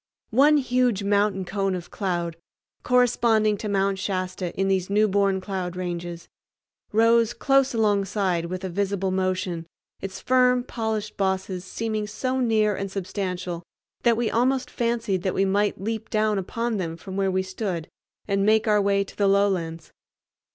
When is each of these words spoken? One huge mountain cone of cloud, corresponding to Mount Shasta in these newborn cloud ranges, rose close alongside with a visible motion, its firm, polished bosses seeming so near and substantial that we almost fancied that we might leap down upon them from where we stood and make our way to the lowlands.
One 0.31 0.57
huge 0.57 1.03
mountain 1.03 1.45
cone 1.45 1.75
of 1.75 1.91
cloud, 1.91 2.35
corresponding 2.81 3.55
to 3.57 3.69
Mount 3.69 3.99
Shasta 3.99 4.51
in 4.59 4.67
these 4.67 4.89
newborn 4.89 5.39
cloud 5.41 5.75
ranges, 5.75 6.27
rose 6.91 7.35
close 7.35 7.75
alongside 7.75 8.47
with 8.47 8.63
a 8.63 8.69
visible 8.69 9.11
motion, 9.11 9.67
its 9.99 10.19
firm, 10.19 10.63
polished 10.63 11.17
bosses 11.17 11.65
seeming 11.65 12.07
so 12.07 12.39
near 12.39 12.75
and 12.75 12.89
substantial 12.89 13.61
that 14.01 14.17
we 14.17 14.31
almost 14.31 14.71
fancied 14.71 15.21
that 15.21 15.35
we 15.35 15.45
might 15.45 15.79
leap 15.79 16.09
down 16.09 16.39
upon 16.39 16.77
them 16.77 16.97
from 16.97 17.15
where 17.15 17.29
we 17.29 17.43
stood 17.43 17.87
and 18.27 18.43
make 18.43 18.67
our 18.67 18.81
way 18.81 19.03
to 19.03 19.15
the 19.15 19.27
lowlands. 19.27 19.91